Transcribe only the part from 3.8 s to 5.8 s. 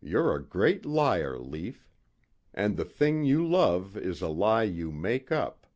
is a lie you make up.